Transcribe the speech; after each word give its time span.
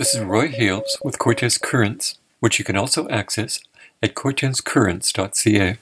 This 0.00 0.14
is 0.14 0.22
Roy 0.22 0.48
Hales 0.48 0.96
with 1.04 1.18
Cortes 1.18 1.58
Currents, 1.58 2.18
which 2.38 2.58
you 2.58 2.64
can 2.64 2.74
also 2.74 3.06
access 3.10 3.60
at 4.02 4.14
cortescurrents.ca. 4.14 5.76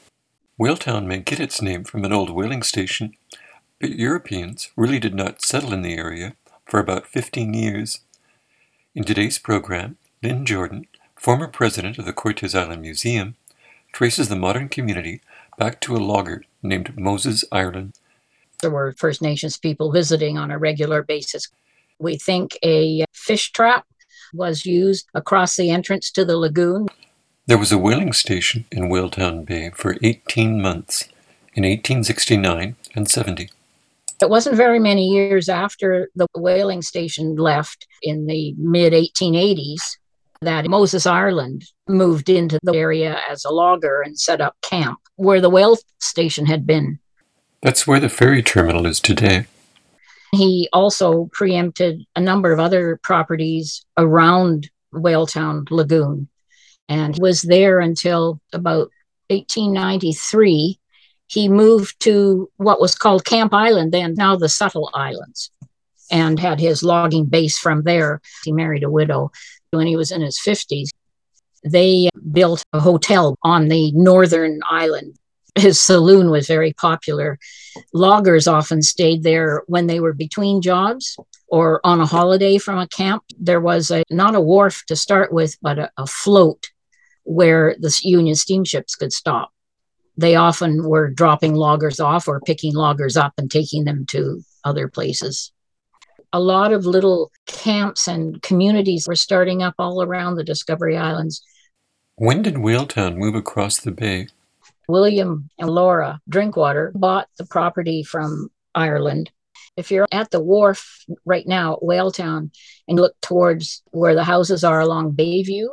Whaletown 0.58 1.06
may 1.06 1.20
get 1.20 1.38
its 1.38 1.62
name 1.62 1.84
from 1.84 2.04
an 2.04 2.12
old 2.12 2.30
whaling 2.30 2.64
station, 2.64 3.14
but 3.80 3.90
Europeans 3.90 4.72
really 4.74 4.98
did 4.98 5.14
not 5.14 5.40
settle 5.40 5.72
in 5.72 5.82
the 5.82 5.96
area 5.96 6.34
for 6.66 6.80
about 6.80 7.06
15 7.06 7.54
years. 7.54 8.00
In 8.92 9.04
today's 9.04 9.38
program, 9.38 9.98
Lynn 10.20 10.44
Jordan, 10.44 10.88
former 11.14 11.46
president 11.46 11.96
of 11.96 12.04
the 12.04 12.12
Cortes 12.12 12.56
Island 12.56 12.82
Museum, 12.82 13.36
traces 13.92 14.28
the 14.28 14.34
modern 14.34 14.68
community 14.68 15.20
back 15.58 15.80
to 15.82 15.94
a 15.94 15.98
logger 15.98 16.42
named 16.60 16.98
Moses 16.98 17.44
Ireland. 17.52 17.92
There 18.62 18.72
were 18.72 18.96
First 18.98 19.22
Nations 19.22 19.56
people 19.56 19.92
visiting 19.92 20.36
on 20.36 20.50
a 20.50 20.58
regular 20.58 21.04
basis. 21.04 21.46
We 22.00 22.16
think 22.16 22.58
a 22.64 23.04
fish 23.12 23.52
trap 23.52 23.86
was 24.32 24.66
used 24.66 25.06
across 25.14 25.56
the 25.56 25.70
entrance 25.70 26.10
to 26.12 26.24
the 26.24 26.36
lagoon. 26.36 26.88
There 27.46 27.58
was 27.58 27.72
a 27.72 27.78
whaling 27.78 28.12
station 28.12 28.66
in 28.70 28.90
Whaletown 28.90 29.46
Bay 29.46 29.70
for 29.74 29.96
18 30.02 30.60
months 30.60 31.04
in 31.54 31.64
1869 31.64 32.76
and 32.94 33.08
70. 33.08 33.50
It 34.20 34.28
wasn't 34.28 34.56
very 34.56 34.80
many 34.80 35.06
years 35.06 35.48
after 35.48 36.08
the 36.14 36.26
whaling 36.34 36.82
station 36.82 37.36
left 37.36 37.86
in 38.02 38.26
the 38.26 38.54
mid 38.58 38.92
1880s 38.92 39.78
that 40.40 40.66
Moses 40.66 41.06
Ireland 41.06 41.64
moved 41.88 42.28
into 42.28 42.58
the 42.62 42.76
area 42.76 43.18
as 43.30 43.44
a 43.44 43.50
logger 43.50 44.02
and 44.02 44.18
set 44.18 44.40
up 44.40 44.56
camp 44.62 44.98
where 45.16 45.40
the 45.40 45.50
whale 45.50 45.78
station 46.00 46.46
had 46.46 46.66
been. 46.66 46.98
That's 47.60 47.86
where 47.86 48.00
the 48.00 48.08
ferry 48.08 48.42
terminal 48.42 48.86
is 48.86 49.00
today. 49.00 49.46
He 50.32 50.68
also 50.72 51.28
preempted 51.32 52.04
a 52.14 52.20
number 52.20 52.52
of 52.52 52.60
other 52.60 52.98
properties 53.02 53.84
around 53.96 54.70
Whaletown 54.92 55.70
Lagoon 55.70 56.28
and 56.88 57.18
was 57.18 57.42
there 57.42 57.80
until 57.80 58.40
about 58.52 58.90
1893. 59.28 60.78
He 61.26 61.48
moved 61.48 62.00
to 62.00 62.50
what 62.56 62.80
was 62.80 62.94
called 62.94 63.24
Camp 63.24 63.52
Island, 63.52 63.92
then 63.92 64.14
now 64.14 64.36
the 64.36 64.48
Subtle 64.48 64.90
Islands, 64.94 65.50
and 66.10 66.38
had 66.38 66.58
his 66.58 66.82
logging 66.82 67.26
base 67.26 67.58
from 67.58 67.82
there. 67.82 68.20
He 68.44 68.52
married 68.52 68.82
a 68.82 68.90
widow 68.90 69.30
when 69.70 69.86
he 69.86 69.96
was 69.96 70.10
in 70.10 70.22
his 70.22 70.38
50s. 70.38 70.88
They 71.64 72.08
built 72.32 72.62
a 72.72 72.80
hotel 72.80 73.36
on 73.42 73.68
the 73.68 73.92
northern 73.92 74.60
island 74.70 75.18
his 75.54 75.80
saloon 75.80 76.30
was 76.30 76.46
very 76.46 76.72
popular. 76.72 77.38
Loggers 77.92 78.46
often 78.46 78.82
stayed 78.82 79.22
there 79.22 79.62
when 79.66 79.86
they 79.86 80.00
were 80.00 80.12
between 80.12 80.62
jobs 80.62 81.16
or 81.48 81.80
on 81.84 82.00
a 82.00 82.06
holiday 82.06 82.58
from 82.58 82.78
a 82.78 82.88
camp. 82.88 83.22
There 83.38 83.60
was 83.60 83.90
a 83.90 84.02
not 84.10 84.34
a 84.34 84.40
wharf 84.40 84.84
to 84.86 84.96
start 84.96 85.32
with, 85.32 85.56
but 85.62 85.78
a, 85.78 85.90
a 85.96 86.06
float 86.06 86.70
where 87.24 87.76
the 87.78 87.96
Union 88.04 88.34
steamships 88.34 88.94
could 88.94 89.12
stop. 89.12 89.52
They 90.16 90.34
often 90.34 90.84
were 90.84 91.08
dropping 91.08 91.54
loggers 91.54 92.00
off 92.00 92.26
or 92.26 92.40
picking 92.40 92.74
loggers 92.74 93.16
up 93.16 93.34
and 93.38 93.50
taking 93.50 93.84
them 93.84 94.04
to 94.06 94.42
other 94.64 94.88
places. 94.88 95.52
A 96.32 96.40
lot 96.40 96.72
of 96.72 96.84
little 96.84 97.30
camps 97.46 98.08
and 98.08 98.42
communities 98.42 99.06
were 99.06 99.14
starting 99.14 99.62
up 99.62 99.74
all 99.78 100.02
around 100.02 100.34
the 100.34 100.44
Discovery 100.44 100.96
Islands. 100.96 101.42
When 102.16 102.42
did 102.42 102.54
Whaletown 102.54 103.16
move 103.16 103.34
across 103.34 103.78
the 103.78 103.92
bay? 103.92 104.28
William 104.88 105.50
and 105.58 105.70
Laura 105.70 106.20
Drinkwater 106.28 106.92
bought 106.94 107.28
the 107.36 107.46
property 107.46 108.02
from 108.02 108.48
Ireland. 108.74 109.30
If 109.76 109.90
you're 109.90 110.08
at 110.10 110.30
the 110.30 110.40
wharf 110.40 111.04
right 111.24 111.46
now 111.46 111.74
at 111.74 111.82
Whaletown 111.82 112.50
and 112.88 112.98
look 112.98 113.14
towards 113.20 113.82
where 113.90 114.14
the 114.14 114.24
houses 114.24 114.64
are 114.64 114.80
along 114.80 115.12
Bayview, 115.12 115.68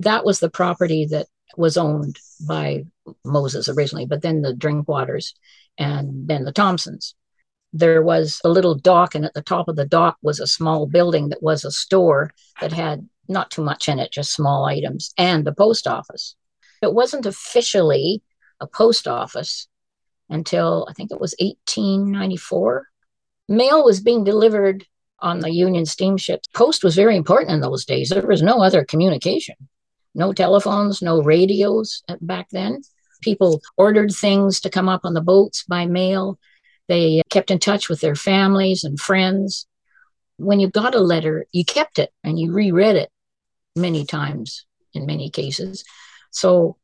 that 0.00 0.24
was 0.24 0.40
the 0.40 0.50
property 0.50 1.06
that 1.06 1.28
was 1.56 1.76
owned 1.76 2.18
by 2.46 2.84
Moses 3.24 3.68
originally, 3.68 4.06
but 4.06 4.22
then 4.22 4.42
the 4.42 4.54
Drinkwaters 4.54 5.32
and 5.78 6.28
then 6.28 6.44
the 6.44 6.52
Thompsons. 6.52 7.14
There 7.72 8.02
was 8.02 8.40
a 8.44 8.48
little 8.48 8.74
dock, 8.74 9.14
and 9.14 9.24
at 9.24 9.34
the 9.34 9.42
top 9.42 9.68
of 9.68 9.76
the 9.76 9.84
dock 9.84 10.16
was 10.22 10.40
a 10.40 10.46
small 10.46 10.86
building 10.86 11.28
that 11.28 11.42
was 11.42 11.64
a 11.64 11.70
store 11.70 12.32
that 12.60 12.72
had 12.72 13.08
not 13.28 13.50
too 13.50 13.62
much 13.62 13.88
in 13.88 13.98
it, 13.98 14.10
just 14.10 14.32
small 14.32 14.64
items, 14.64 15.12
and 15.18 15.44
the 15.44 15.52
post 15.52 15.86
office. 15.86 16.34
It 16.80 16.94
wasn't 16.94 17.26
officially 17.26 18.22
a 18.60 18.66
post 18.66 19.06
office 19.06 19.68
until 20.28 20.86
I 20.88 20.92
think 20.92 21.10
it 21.10 21.20
was 21.20 21.34
1894. 21.38 22.86
Mail 23.48 23.84
was 23.84 24.00
being 24.00 24.24
delivered 24.24 24.84
on 25.20 25.40
the 25.40 25.50
Union 25.50 25.86
steamships. 25.86 26.48
Post 26.54 26.84
was 26.84 26.94
very 26.94 27.16
important 27.16 27.50
in 27.50 27.60
those 27.60 27.84
days. 27.84 28.10
There 28.10 28.26
was 28.26 28.42
no 28.42 28.62
other 28.62 28.84
communication, 28.84 29.56
no 30.14 30.32
telephones, 30.32 31.02
no 31.02 31.22
radios 31.22 32.02
back 32.20 32.48
then. 32.50 32.82
People 33.22 33.60
ordered 33.76 34.12
things 34.12 34.60
to 34.60 34.70
come 34.70 34.88
up 34.88 35.00
on 35.04 35.14
the 35.14 35.20
boats 35.20 35.64
by 35.64 35.86
mail. 35.86 36.38
They 36.86 37.22
kept 37.30 37.50
in 37.50 37.58
touch 37.58 37.88
with 37.88 38.00
their 38.00 38.14
families 38.14 38.84
and 38.84 38.98
friends. 38.98 39.66
When 40.36 40.60
you 40.60 40.68
got 40.68 40.94
a 40.94 41.00
letter, 41.00 41.46
you 41.52 41.64
kept 41.64 41.98
it 41.98 42.10
and 42.22 42.38
you 42.38 42.52
reread 42.52 42.96
it 42.96 43.10
many 43.74 44.04
times 44.04 44.66
in 44.94 45.04
many 45.04 45.30
cases. 45.30 45.84
So 46.30 46.76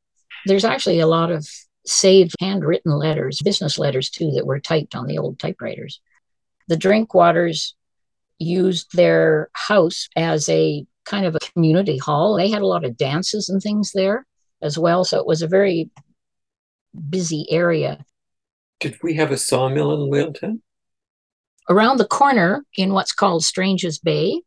there's 0.46 0.64
actually 0.64 1.00
a 1.00 1.06
lot 1.06 1.30
of 1.30 1.46
saved 1.86 2.34
handwritten 2.40 2.92
letters, 2.92 3.40
business 3.42 3.78
letters 3.78 4.10
too, 4.10 4.30
that 4.32 4.46
were 4.46 4.60
typed 4.60 4.94
on 4.94 5.06
the 5.06 5.18
old 5.18 5.38
typewriters. 5.38 6.00
The 6.68 6.76
Drinkwaters 6.76 7.72
used 8.38 8.96
their 8.96 9.50
house 9.52 10.08
as 10.16 10.48
a 10.48 10.86
kind 11.04 11.26
of 11.26 11.34
a 11.34 11.52
community 11.52 11.98
hall. 11.98 12.36
They 12.36 12.50
had 12.50 12.62
a 12.62 12.66
lot 12.66 12.84
of 12.84 12.96
dances 12.96 13.48
and 13.48 13.62
things 13.62 13.92
there 13.92 14.26
as 14.62 14.78
well. 14.78 15.04
So 15.04 15.18
it 15.18 15.26
was 15.26 15.42
a 15.42 15.48
very 15.48 15.90
busy 17.10 17.46
area. 17.50 18.04
Did 18.80 18.98
we 19.02 19.14
have 19.14 19.30
a 19.30 19.36
sawmill 19.36 19.92
in 19.94 20.10
Whaletown? 20.10 20.60
Around 21.68 21.98
the 21.98 22.06
corner 22.06 22.64
in 22.76 22.92
what's 22.92 23.12
called 23.12 23.42
Strange's 23.42 23.98
Bay, 23.98 24.40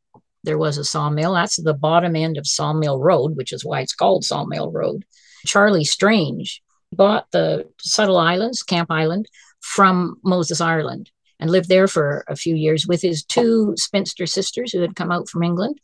there 0.44 0.58
was 0.58 0.78
a 0.78 0.84
sawmill. 0.84 1.34
That's 1.34 1.62
the 1.62 1.74
bottom 1.74 2.16
end 2.16 2.38
of 2.38 2.48
Sawmill 2.48 3.00
Road, 3.00 3.36
which 3.36 3.52
is 3.52 3.66
why 3.66 3.82
it's 3.82 3.96
called 3.96 4.24
Sawmill 4.24 4.72
Road. 4.72 5.04
Charlie 5.46 5.84
Strange 5.84 6.62
bought 6.98 7.32
the 7.32 7.70
Subtle 7.80 8.18
Islands, 8.18 8.64
Camp 8.64 8.92
Island, 8.92 9.28
from 9.62 10.18
Moses 10.24 10.62
Ireland 10.62 11.12
and 11.40 11.50
lived 11.50 11.70
there 11.70 11.88
for 11.88 12.24
a 12.28 12.36
few 12.36 12.56
years 12.56 12.88
with 12.88 13.02
his 13.02 13.24
two 13.24 13.74
spinster 13.78 14.26
sisters 14.26 14.72
who 14.72 14.82
had 14.82 14.96
come 14.96 15.12
out 15.12 15.30
from 15.30 15.44
England. 15.44 15.80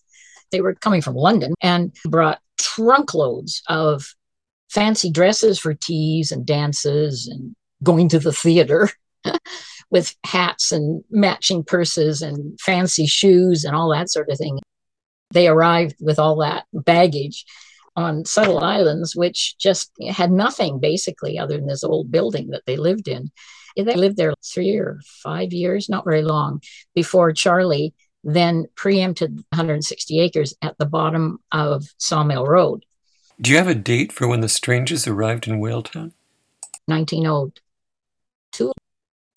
They 0.51 0.61
were 0.61 0.75
coming 0.75 1.01
from 1.01 1.15
London 1.15 1.53
and 1.61 1.95
brought 2.05 2.39
trunkloads 2.59 3.61
of 3.67 4.15
fancy 4.69 5.11
dresses 5.11 5.59
for 5.59 5.73
teas 5.73 6.31
and 6.31 6.45
dances 6.45 7.27
and 7.27 7.55
going 7.83 8.09
to 8.09 8.19
the 8.19 8.33
theater 8.33 8.89
with 9.91 10.15
hats 10.25 10.71
and 10.71 11.03
matching 11.11 11.63
purses 11.63 12.21
and 12.21 12.59
fancy 12.59 13.05
shoes 13.05 13.63
and 13.63 13.75
all 13.75 13.91
that 13.91 14.09
sort 14.09 14.29
of 14.29 14.37
thing. 14.37 14.59
They 15.31 15.47
arrived 15.47 15.95
with 15.99 16.19
all 16.19 16.37
that 16.37 16.65
baggage 16.73 17.45
on 17.95 18.25
Subtle 18.25 18.59
Islands, 18.59 19.15
which 19.15 19.57
just 19.57 19.91
had 20.09 20.31
nothing 20.31 20.79
basically 20.79 21.37
other 21.37 21.57
than 21.57 21.67
this 21.67 21.83
old 21.83 22.11
building 22.11 22.49
that 22.49 22.63
they 22.65 22.77
lived 22.77 23.07
in. 23.07 23.31
They 23.75 23.95
lived 23.95 24.17
there 24.17 24.33
three 24.43 24.75
or 24.77 24.99
five 25.23 25.51
years, 25.51 25.89
not 25.89 26.05
very 26.05 26.21
long, 26.21 26.61
before 26.93 27.33
Charlie 27.33 27.93
then 28.23 28.65
preempted 28.75 29.35
160 29.49 30.19
acres 30.19 30.55
at 30.61 30.77
the 30.77 30.85
bottom 30.85 31.39
of 31.51 31.83
Sawmill 31.97 32.45
Road. 32.45 32.85
Do 33.41 33.51
you 33.51 33.57
have 33.57 33.67
a 33.67 33.75
date 33.75 34.13
for 34.13 34.27
when 34.27 34.39
the 34.41 34.49
Stranges 34.49 35.07
arrived 35.07 35.47
in 35.47 35.59
Whaletown? 35.59 36.13
1902. 36.85 38.71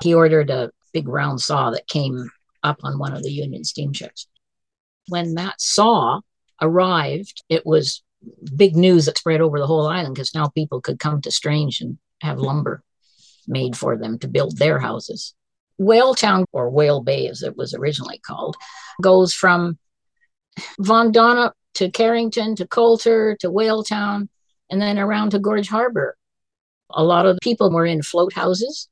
He 0.03 0.15
ordered 0.15 0.50
a 0.50 0.71
big 0.93 1.09
round 1.09 1.41
saw 1.41 1.71
that 1.71 1.89
came 1.89 2.30
up 2.63 2.80
on 2.84 2.98
one 2.98 3.15
of 3.15 3.22
the 3.22 3.33
Union 3.33 3.65
steamships. 3.65 4.28
When 5.09 5.34
that 5.34 5.60
saw 5.60 6.21
arrived, 6.60 7.42
it 7.48 7.65
was 7.66 8.03
big 8.57 8.77
news 8.77 9.07
that 9.07 9.19
spread 9.19 9.41
over 9.41 9.59
the 9.59 9.67
whole 9.67 9.87
island 9.87 10.15
because 10.15 10.34
now 10.34 10.49
people 10.49 10.81
could 10.81 10.99
come 10.99 11.21
to 11.23 11.31
Strange 11.31 11.81
and 11.81 11.99
have 12.21 12.39
lumber 12.39 12.83
made 13.47 13.77
for 13.77 13.97
them 13.97 14.19
to 14.19 14.28
build 14.28 14.59
their 14.59 14.78
houses. 14.78 15.34
Whale 15.78 16.15
Town, 16.15 16.45
or 16.53 16.71
Whale 16.71 17.03
Bay 17.03 17.28
as 17.28 17.43
it 17.43 17.57
was 17.57 17.75
originally 17.75 18.19
called, 18.19 18.57
goes 19.03 19.34
from 19.34 19.78
Von 20.81 21.13
Donop 21.13 21.53
to 21.75 21.91
Carrington 21.91 22.57
to 22.57 22.67
Coulter 22.67 23.37
to 23.41 23.51
Whale 23.51 23.83
Town 23.83 24.28
and 24.71 24.81
then 24.81 24.99
around 24.99 25.31
to 25.31 25.39
Gorge 25.39 25.69
Harbor. 25.69 26.17
A 26.91 27.05
lot 27.05 27.27
of 27.27 27.39
people 27.43 27.71
were 27.71 27.87
in 27.87 28.03
float 28.03 28.33
houses 28.33 28.89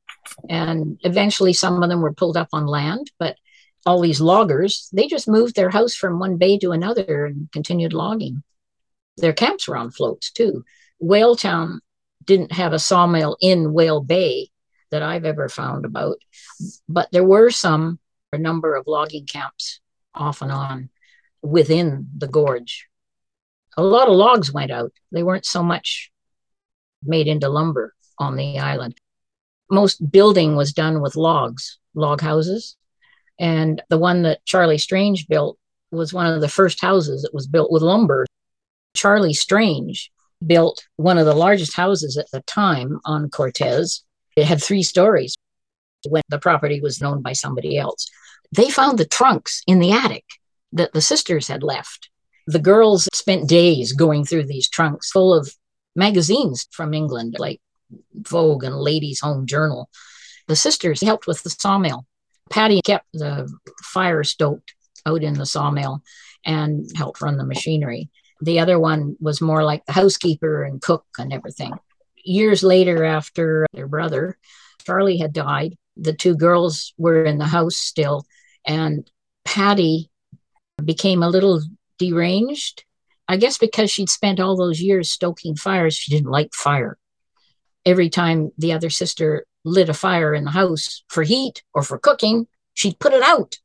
and 0.49 1.01
eventually 1.05 1.53
some 1.53 1.83
of 1.83 1.89
them 1.89 2.03
were 2.03 2.13
pulled 2.13 2.37
up 2.37 2.49
on 2.53 2.67
land, 2.67 3.11
but 3.19 3.37
all 3.87 4.01
these 4.01 4.21
loggers, 4.21 4.89
they 4.93 5.07
just 5.07 5.29
moved 5.29 5.55
their 5.55 5.71
house 5.71 5.95
from 5.95 6.19
one 6.19 6.37
bay 6.37 6.59
to 6.59 6.73
another 6.73 7.27
and 7.27 7.51
continued 7.53 7.93
logging. 7.93 8.43
Their 9.17 9.33
camps 9.33 9.69
were 9.69 9.77
on 9.77 9.91
floats 9.91 10.31
too. 10.31 10.65
Whaletown 11.03 11.79
didn't 12.25 12.53
have 12.53 12.73
a 12.73 12.79
sawmill 12.79 13.37
in 13.41 13.73
Whale 13.73 14.01
Bay 14.01 14.49
that 14.91 15.03
I've 15.03 15.25
ever 15.25 15.49
found 15.49 15.85
about, 15.85 16.17
but 16.89 17.09
there 17.13 17.25
were 17.25 17.51
some, 17.51 17.99
a 18.33 18.39
number 18.39 18.75
of 18.75 18.87
logging 18.87 19.27
camps 19.27 19.81
off 20.15 20.43
and 20.43 20.53
on. 20.53 20.91
within 21.43 22.09
the 22.17 22.27
gorge. 22.27 22.89
A 23.77 23.83
lot 23.83 24.09
of 24.09 24.15
logs 24.15 24.53
went 24.53 24.71
out. 24.71 24.93
They 25.13 25.23
weren't 25.23 25.45
so 25.45 25.63
much 25.63 26.11
made 27.03 27.27
into 27.29 27.49
lumber 27.49 27.95
on 28.19 28.37
the 28.37 28.59
island. 28.59 28.97
Most 29.71 30.11
building 30.11 30.57
was 30.57 30.73
done 30.73 31.03
with 31.03 31.17
logs, 31.17 31.79
log 31.95 32.21
houses. 32.21 32.77
And 33.39 33.83
the 33.91 33.99
one 33.99 34.23
that 34.23 34.45
Charlie 34.47 34.79
Strange 34.79 35.27
built 35.29 35.59
was 35.91 36.13
one 36.13 36.27
of 36.27 36.41
the 36.41 36.49
first 36.49 36.81
houses 36.81 37.23
that 37.23 37.35
was 37.35 37.47
built 37.47 37.71
with 37.71 37.83
lumber. 37.83 38.27
Charlie 38.95 39.35
Strange 39.35 40.11
built 40.45 40.87
one 40.97 41.19
of 41.19 41.27
the 41.27 41.35
largest 41.35 41.75
houses 41.75 42.17
at 42.17 42.31
the 42.33 42.43
time 42.43 43.01
on 43.05 43.31
Cortes. 43.31 44.05
It 44.37 44.47
had 44.47 44.63
three 44.63 44.83
stories 44.83 45.37
when 46.09 46.23
the 46.29 46.39
property 46.39 46.81
was 46.81 47.01
owned 47.03 47.23
by 47.23 47.33
somebody 47.33 47.79
else. 47.79 48.07
They 48.53 48.71
found 48.71 48.99
the 48.99 49.07
trunks 49.07 49.63
in 49.67 49.79
the 49.79 49.93
attic 49.93 50.25
that 50.73 50.93
the 50.93 51.01
sisters 51.01 51.49
had 51.49 51.63
left. 51.63 52.11
The 52.47 52.59
girls 52.59 53.09
spent 53.13 53.49
days 53.49 53.93
going 53.93 54.25
through 54.25 54.47
these 54.47 54.69
trunks 54.69 55.11
full 55.11 55.33
of 55.33 55.55
magazines 55.97 56.69
from 56.73 56.93
England, 56.93 57.37
like 57.39 57.61
Vogue 58.13 58.65
and 58.65 58.77
Ladies' 58.77 59.21
Home 59.21 59.47
Journal. 59.47 59.89
The 60.49 60.57
sisters 60.57 61.01
helped 61.01 61.27
with 61.27 61.43
the 61.43 61.51
sawmill. 61.51 62.07
Patty 62.51 62.83
kept 62.83 63.07
the 63.15 63.51
fire 63.83 64.25
stoked 64.25 64.75
out 65.07 65.23
in 65.23 65.35
the 65.35 65.47
sawmill 65.47 66.03
and 66.45 66.91
helped 66.97 67.23
run 67.23 67.39
the 67.39 67.45
machinery. 67.45 68.11
The 68.41 68.61
other 68.61 68.79
one 68.79 69.17
was 69.21 69.41
more 69.41 69.65
like 69.65 69.85
the 69.87 69.93
housekeeper 69.93 70.65
and 70.65 70.81
cook 70.81 71.05
and 71.19 71.33
everything. 71.33 71.73
Years 72.25 72.63
later, 72.63 73.05
after 73.05 73.67
their 73.73 73.87
brother, 73.87 74.39
Charlie 74.85 75.19
had 75.19 75.33
died, 75.33 75.77
the 75.97 76.13
two 76.13 76.37
girls 76.37 76.93
were 76.99 77.25
in 77.25 77.39
the 77.39 77.47
house 77.47 77.77
still, 77.77 78.27
and 78.67 79.09
Patty 79.45 80.11
became 80.85 81.23
a 81.23 81.29
little 81.29 81.63
deranged. 81.99 82.85
I 83.29 83.37
guess 83.37 83.59
because 83.59 83.91
she'd 83.91 84.11
spent 84.11 84.41
all 84.41 84.57
those 84.57 84.81
years 84.81 85.11
stoking 85.11 85.57
fires, 85.57 85.97
she 85.97 86.11
didn't 86.15 86.31
like 86.31 86.53
fire. 86.53 86.99
Every 87.87 88.11
time 88.11 88.51
the 88.59 88.73
other 88.73 88.91
sister 88.91 89.47
lit 89.65 89.89
a 89.89 89.95
fire 89.95 90.35
in 90.35 90.45
the 90.45 90.51
house 90.51 91.05
for 91.09 91.23
heat 91.23 91.63
or 91.73 91.83
for 91.83 91.99
cooking, 91.99 92.47
she'd 92.75 92.99
put 92.99 93.13
it 93.13 93.23
out. 93.23 93.59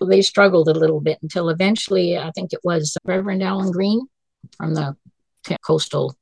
They 0.00 0.22
struggled 0.22 0.68
a 0.68 0.78
little 0.78 1.00
bit 1.00 1.18
until 1.22 1.48
eventually, 1.48 2.18
I 2.18 2.30
think 2.32 2.52
it 2.52 2.60
was 2.64 2.96
Reverend 3.04 3.42
Alan 3.42 3.70
Green 3.70 4.06
from 4.56 4.74
the 4.74 4.96
coastal 5.62 6.16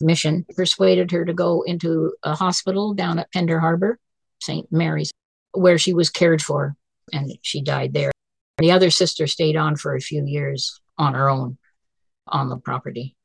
mission 0.00 0.46
persuaded 0.56 1.10
her 1.10 1.24
to 1.24 1.34
go 1.34 1.62
into 1.62 2.14
a 2.22 2.34
hospital 2.34 2.94
down 2.94 3.18
at 3.18 3.32
Pender 3.32 3.60
Harbor, 3.60 3.98
St. 4.40 4.70
Mary's, 4.70 5.12
where 5.52 5.78
she 5.78 5.92
was 5.92 6.10
cared 6.10 6.42
for 6.42 6.76
and 7.12 7.32
she 7.42 7.60
died 7.62 7.92
there. 7.92 8.12
The 8.58 8.70
other 8.70 8.90
sister 8.90 9.26
stayed 9.26 9.56
on 9.56 9.76
for 9.76 9.94
a 9.94 10.00
few 10.00 10.24
years 10.24 10.80
on 10.98 11.14
her 11.14 11.28
own 11.28 11.58
on 12.28 12.48
the 12.48 12.56
property. 12.56 13.16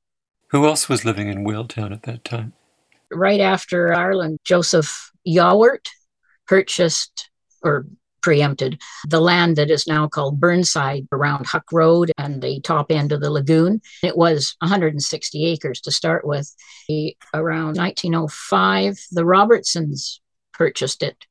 Who 0.50 0.66
else 0.66 0.88
was 0.90 1.06
living 1.06 1.28
in 1.28 1.44
Whaletown 1.44 1.92
at 1.92 2.04
that 2.04 2.24
time? 2.24 2.54
Right 3.12 3.42
after 3.42 3.94
Ireland, 3.94 4.40
Joseph 4.44 5.12
Yawart 5.28 5.88
purchased 6.48 7.30
or 7.62 7.86
preempted 8.26 8.82
the 9.08 9.22
land 9.22 9.56
that 9.56 9.70
is 9.70 9.86
now 9.86 10.08
called 10.08 10.40
Burnside 10.40 11.08
around 11.12 11.46
Huck 11.46 11.72
Road 11.72 12.12
and 12.18 12.42
the 12.42 12.60
top 12.62 12.90
end 12.90 13.12
of 13.12 13.22
the 13.22 13.30
lagoon. 13.30 13.82
It 14.02 14.18
was 14.18 14.56
160 14.62 15.46
acres 15.46 15.80
to 15.82 15.92
start 15.92 16.26
with. 16.26 16.52
Around 17.36 17.78
1905, 17.78 18.98
the 19.12 19.24
Robertsons 19.24 20.22
purchased 20.54 21.04
it 21.04 21.28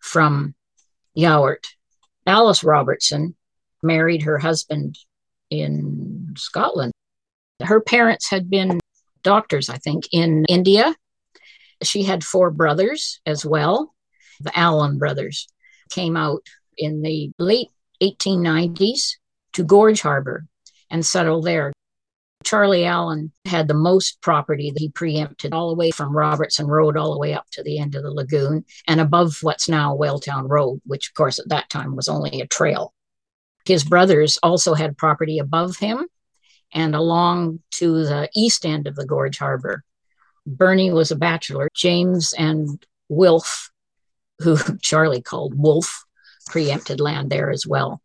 from 0.00 0.54
Yawart. 1.16 1.64
Alice 2.26 2.62
Robertson 2.62 3.34
married 3.82 4.24
her 4.24 4.36
husband 4.36 4.98
in 5.48 6.34
Scotland. 6.36 6.92
Her 7.62 7.80
parents 7.80 8.28
had 8.28 8.50
been 8.50 8.80
doctors, 9.22 9.70
I 9.70 9.78
think, 9.78 10.08
in 10.12 10.44
India. 10.50 10.94
She 11.82 12.02
had 12.02 12.22
four 12.22 12.50
brothers 12.50 13.22
as 13.24 13.46
well, 13.46 13.94
the 14.40 14.52
Allen 14.58 14.98
brothers 14.98 15.48
came 15.90 16.16
out 16.16 16.46
in 16.76 17.02
the 17.02 17.30
late 17.38 17.68
1890s 18.02 19.16
to 19.54 19.64
Gorge 19.64 20.02
Harbor 20.02 20.46
and 20.90 21.04
settled 21.04 21.44
there. 21.44 21.72
Charlie 22.44 22.84
Allen 22.84 23.32
had 23.46 23.68
the 23.68 23.74
most 23.74 24.20
property 24.20 24.70
that 24.70 24.80
he 24.80 24.90
preempted 24.90 25.54
all 25.54 25.70
the 25.70 25.76
way 25.76 25.90
from 25.90 26.14
Robertson 26.14 26.66
Road 26.66 26.96
all 26.96 27.12
the 27.12 27.18
way 27.18 27.32
up 27.32 27.46
to 27.52 27.62
the 27.62 27.78
end 27.78 27.94
of 27.94 28.02
the 28.02 28.10
lagoon 28.10 28.64
and 28.86 29.00
above 29.00 29.38
what's 29.40 29.68
now 29.68 29.96
Whaletown 29.96 30.48
Road, 30.48 30.80
which, 30.84 31.08
of 31.08 31.14
course, 31.14 31.38
at 31.38 31.48
that 31.48 31.70
time 31.70 31.96
was 31.96 32.08
only 32.08 32.40
a 32.40 32.46
trail. 32.46 32.92
His 33.64 33.82
brothers 33.82 34.38
also 34.42 34.74
had 34.74 34.98
property 34.98 35.38
above 35.38 35.78
him 35.78 36.06
and 36.72 36.94
along 36.94 37.60
to 37.72 38.04
the 38.04 38.28
east 38.34 38.66
end 38.66 38.86
of 38.86 38.96
the 38.96 39.06
Gorge 39.06 39.38
Harbor. 39.38 39.82
Bernie 40.46 40.92
was 40.92 41.10
a 41.10 41.16
bachelor. 41.16 41.68
James 41.74 42.34
and 42.34 42.84
Wilf 43.08 43.70
who 44.38 44.56
Charlie 44.78 45.22
called 45.22 45.54
Wolf, 45.56 46.04
preempted 46.46 47.00
land 47.00 47.30
there 47.30 47.50
as 47.50 47.66
well. 47.66 48.00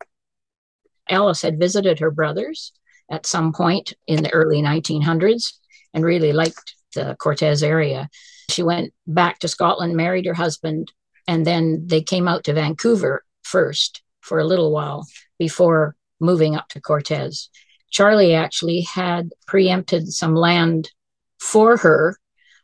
Alice 1.10 1.42
had 1.42 1.60
visited 1.60 2.00
her 2.00 2.12
brothers 2.12 2.72
at 3.10 3.26
some 3.26 3.52
point 3.52 3.94
in 4.08 4.24
the 4.24 4.34
early 4.34 4.62
1900s 4.62 5.54
and 5.94 6.06
really 6.06 6.32
liked 6.32 6.76
the 6.94 7.16
Cortes 7.20 7.64
area. 7.64 8.10
She 8.50 8.64
went 8.64 8.94
back 9.08 9.40
to 9.40 9.48
Scotland, 9.48 9.96
married 9.96 10.26
her 10.26 10.34
husband, 10.34 10.92
and 11.28 11.46
then 11.46 11.84
they 11.86 12.02
came 12.02 12.28
out 12.28 12.44
to 12.46 12.54
Vancouver 12.54 13.24
first 13.44 14.02
for 14.22 14.40
a 14.40 14.46
little 14.46 14.72
while 14.72 15.06
before 15.38 15.96
moving 16.20 16.56
up 16.56 16.68
to 16.70 16.82
Cortes. 16.82 17.50
Charlie 17.92 18.36
actually 18.36 18.82
had 18.82 19.32
preempted 19.48 20.12
some 20.14 20.36
land 20.36 20.92
for 21.40 21.78
her 21.78 22.18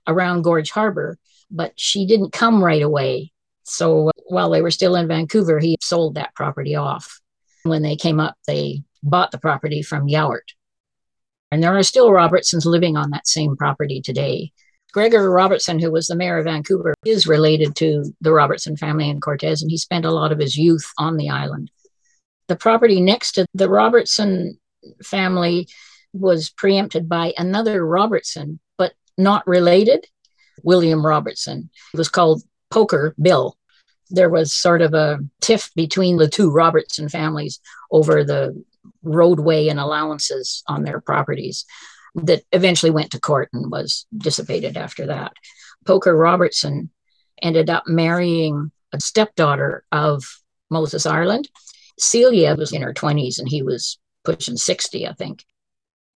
around 0.08 0.44
Gorge 0.44 0.70
Harbor, 0.70 1.18
but 1.50 1.74
she 1.76 2.06
didn't 2.06 2.32
come 2.32 2.64
right 2.64 2.82
away. 2.82 3.32
So 3.66 4.12
while 4.28 4.52
they 4.52 4.62
were 4.62 4.72
still 4.72 4.96
in 4.96 5.08
Vancouver, 5.08 5.60
he 5.60 5.78
sold 5.82 6.16
that 6.16 6.36
property 6.36 6.76
off. 6.76 7.20
When 7.64 7.82
they 7.82 7.96
came 7.96 8.20
up, 8.20 8.36
they 8.48 8.84
bought 9.02 9.32
the 9.32 9.40
property 9.40 9.82
from 9.82 10.08
Yawart. 10.08 10.54
And 11.52 11.64
there 11.64 11.76
are 11.76 11.84
still 11.84 12.12
Robertsons 12.12 12.66
living 12.66 12.96
on 12.96 13.10
that 13.12 13.28
same 13.28 13.56
property 13.58 14.02
today. 14.02 14.52
Gregor 14.94 15.30
Robertson, 15.30 15.80
who 15.80 15.92
was 15.92 16.08
the 16.08 16.16
mayor 16.16 16.38
of 16.38 16.46
Vancouver, 16.46 16.94
is 17.06 17.28
related 17.28 17.76
to 17.78 18.14
the 18.22 18.32
Robertson 18.32 18.78
family 18.78 19.10
in 19.10 19.20
Cortes, 19.20 19.62
and 19.62 19.70
he 19.70 19.78
spent 19.78 20.06
a 20.06 20.12
lot 20.12 20.32
of 20.32 20.40
his 20.40 20.56
youth 20.56 20.90
on 20.98 21.18
the 21.18 21.30
island. 21.30 21.70
The 22.48 22.56
property 22.56 23.02
next 23.02 23.34
to 23.34 23.46
the 23.54 23.70
Robertson 23.70 24.60
family 25.04 25.68
was 26.14 26.50
preempted 26.50 27.10
by 27.10 27.34
another 27.38 27.86
Robertson, 27.86 28.60
but 28.78 28.94
not 29.18 29.46
related, 29.48 30.06
William 30.64 31.06
Robertson. 31.06 31.70
It 31.94 31.98
was 31.98 32.10
called 32.10 32.44
Poker 32.70 33.16
Bill. 33.22 33.58
There 34.10 34.30
was 34.30 34.54
sort 34.54 34.82
of 34.82 34.94
a 34.94 35.20
tiff 35.42 35.72
between 35.76 36.18
the 36.18 36.30
two 36.30 36.52
Robertson 36.52 37.10
families 37.10 37.60
over 37.92 38.24
the 38.24 38.64
roadway 39.02 39.68
and 39.68 39.80
allowances 39.80 40.64
on 40.68 40.84
their 40.84 41.02
properties 41.02 41.66
that 42.16 42.44
eventually 42.52 42.92
went 42.92 43.12
to 43.12 43.20
court 43.20 43.50
and 43.52 43.72
was 43.72 44.06
dissipated 44.16 44.78
after 44.78 45.08
that. 45.08 45.34
Poker 45.86 46.16
Robertson 46.16 46.90
ended 47.42 47.70
up 47.70 47.84
marrying 47.88 48.72
a 48.94 49.00
stepdaughter 49.00 49.84
of 49.92 50.24
Moses 50.70 51.06
Ireland. 51.06 51.50
Celia 52.00 52.56
was 52.56 52.72
in 52.72 52.82
her 52.82 52.94
20s 52.94 53.40
and 53.40 53.50
he 53.50 53.62
was 53.62 54.00
pushing 54.24 54.58
60, 54.58 55.08
I 55.08 55.14
think. 55.14 55.46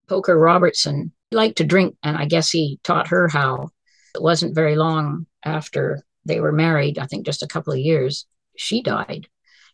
Poker 0.08 0.38
Robertson 0.38 1.12
liked 1.32 1.58
to 1.58 1.66
drink, 1.66 1.98
and 2.02 2.16
I 2.16 2.26
guess 2.26 2.50
he 2.50 2.80
taught 2.84 3.10
her 3.10 3.28
how. 3.28 3.70
It 4.16 4.22
wasn't 4.22 4.56
very 4.56 4.76
long 4.76 5.28
after 5.44 6.04
they 6.28 6.40
were 6.40 6.52
married, 6.52 7.00
I 7.00 7.06
think 7.06 7.26
just 7.26 7.44
a 7.44 7.48
couple 7.48 7.74
of 7.74 7.80
years, 7.80 8.26
she 8.56 8.82
died. 8.82 9.28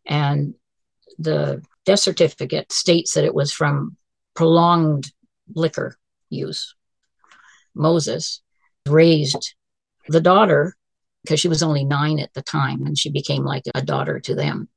And 0.05 0.53
the 1.17 1.63
death 1.85 1.99
certificate 1.99 2.71
states 2.71 3.13
that 3.13 3.25
it 3.25 3.33
was 3.33 3.51
from 3.51 3.97
prolonged 4.35 5.11
liquor 5.53 5.97
use. 6.29 6.75
Moses 7.75 8.41
raised 8.87 9.55
the 10.07 10.21
daughter 10.21 10.75
because 11.23 11.39
she 11.39 11.47
was 11.47 11.63
only 11.63 11.85
nine 11.85 12.19
at 12.19 12.33
the 12.33 12.41
time 12.41 12.85
and 12.85 12.97
she 12.97 13.09
became 13.09 13.43
like 13.43 13.63
a 13.73 13.81
daughter 13.81 14.19
to 14.19 14.35
them. 14.35 14.67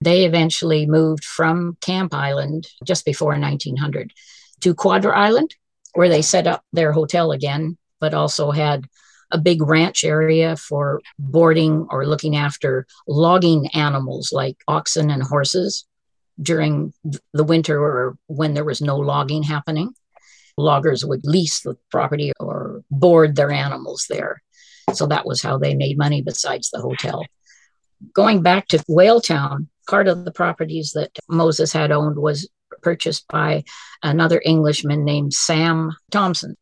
They 0.00 0.24
eventually 0.24 0.86
moved 0.86 1.24
from 1.24 1.76
Camp 1.80 2.14
Island 2.14 2.66
just 2.84 3.04
before 3.04 3.38
1900 3.38 4.12
to 4.60 4.74
Quadra 4.74 5.16
Island, 5.16 5.54
where 5.94 6.08
they 6.08 6.22
set 6.22 6.46
up 6.46 6.64
their 6.72 6.92
hotel 6.92 7.32
again, 7.32 7.76
but 8.00 8.14
also 8.14 8.50
had 8.50 8.86
a 9.32 9.38
big 9.38 9.62
ranch 9.62 10.04
area 10.04 10.56
for 10.56 11.00
boarding 11.18 11.86
or 11.90 12.06
looking 12.06 12.36
after 12.36 12.86
logging 13.08 13.66
animals 13.68 14.30
like 14.32 14.56
oxen 14.68 15.10
and 15.10 15.22
horses 15.22 15.86
during 16.40 16.92
the 17.32 17.44
winter 17.44 17.82
or 17.82 18.16
when 18.26 18.54
there 18.54 18.64
was 18.64 18.80
no 18.80 18.96
logging 18.96 19.42
happening. 19.42 19.92
Loggers 20.58 21.04
would 21.04 21.24
lease 21.24 21.60
the 21.62 21.76
property 21.90 22.32
or 22.38 22.82
board 22.90 23.36
their 23.36 23.50
animals 23.50 24.06
there. 24.08 24.42
So 24.92 25.06
that 25.06 25.26
was 25.26 25.42
how 25.42 25.58
they 25.58 25.74
made 25.74 25.96
money 25.96 26.22
besides 26.22 26.70
the 26.70 26.80
hotel. 26.80 27.24
Going 28.12 28.42
back 28.42 28.68
to 28.68 28.84
Whale 28.86 29.20
Town, 29.20 29.68
part 29.88 30.08
of 30.08 30.24
the 30.24 30.32
properties 30.32 30.92
that 30.92 31.10
Moses 31.28 31.72
had 31.72 31.90
owned 31.90 32.16
was 32.18 32.48
purchased 32.82 33.26
by 33.28 33.64
another 34.02 34.42
Englishman 34.44 35.04
named 35.04 35.32
Sam 35.32 35.92
Thompson. 36.10 36.56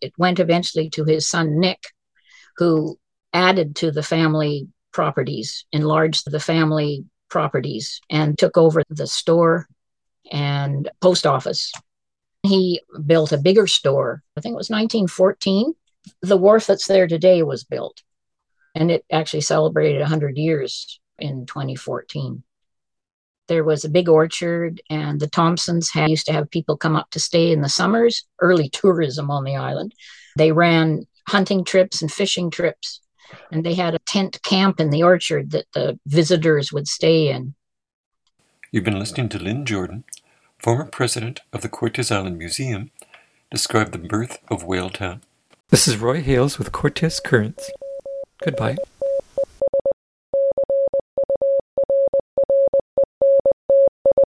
It 0.00 0.12
went 0.18 0.40
eventually 0.40 0.90
to 0.90 1.04
his 1.04 1.28
son 1.28 1.58
Nick, 1.58 1.82
who 2.56 2.98
added 3.32 3.76
to 3.76 3.90
the 3.90 4.02
family 4.02 4.68
properties, 4.92 5.66
enlarged 5.72 6.30
the 6.30 6.40
family 6.40 7.04
properties, 7.28 8.00
and 8.10 8.38
took 8.38 8.56
over 8.56 8.82
the 8.88 9.06
store 9.06 9.66
and 10.30 10.90
post 11.00 11.26
office. 11.26 11.72
He 12.42 12.80
built 13.04 13.32
a 13.32 13.38
bigger 13.38 13.66
store. 13.66 14.22
I 14.36 14.40
think 14.40 14.54
it 14.54 14.56
was 14.56 14.70
1914. 14.70 15.74
The 16.22 16.36
wharf 16.36 16.66
that's 16.66 16.86
there 16.86 17.08
today 17.08 17.42
was 17.42 17.64
built, 17.64 18.02
and 18.74 18.90
it 18.90 19.04
actually 19.10 19.40
celebrated 19.40 20.00
100 20.00 20.38
years 20.38 21.00
in 21.18 21.46
2014. 21.46 22.42
There 23.48 23.64
was 23.64 23.84
a 23.84 23.88
big 23.88 24.08
orchard, 24.08 24.80
and 24.90 25.20
the 25.20 25.28
Thompsons 25.28 25.90
had, 25.90 26.10
used 26.10 26.26
to 26.26 26.32
have 26.32 26.50
people 26.50 26.76
come 26.76 26.96
up 26.96 27.10
to 27.10 27.20
stay 27.20 27.52
in 27.52 27.60
the 27.60 27.68
summers, 27.68 28.24
early 28.40 28.68
tourism 28.68 29.30
on 29.30 29.44
the 29.44 29.56
island. 29.56 29.94
They 30.36 30.52
ran 30.52 31.06
hunting 31.28 31.64
trips 31.64 32.02
and 32.02 32.10
fishing 32.10 32.50
trips, 32.50 33.00
and 33.52 33.64
they 33.64 33.74
had 33.74 33.94
a 33.94 34.00
tent 34.00 34.42
camp 34.42 34.80
in 34.80 34.90
the 34.90 35.02
orchard 35.02 35.50
that 35.52 35.66
the 35.74 35.98
visitors 36.06 36.72
would 36.72 36.88
stay 36.88 37.28
in. 37.28 37.54
You've 38.72 38.84
been 38.84 38.98
listening 38.98 39.28
to 39.30 39.38
Lynn 39.38 39.64
Jordan, 39.64 40.04
former 40.58 40.86
president 40.86 41.40
of 41.52 41.62
the 41.62 41.68
Cortes 41.68 42.10
Island 42.10 42.38
Museum, 42.38 42.90
describe 43.50 43.92
the 43.92 43.98
birth 43.98 44.38
of 44.48 44.64
Whale 44.64 44.90
Town. 44.90 45.22
This 45.68 45.86
is 45.86 45.98
Roy 45.98 46.20
Hales 46.20 46.58
with 46.58 46.72
Cortes 46.72 47.20
Currents. 47.20 47.70
Goodbye. 48.44 48.76